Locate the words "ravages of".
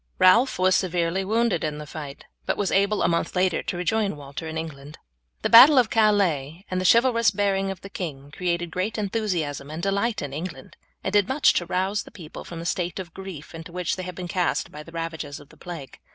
14.91-15.49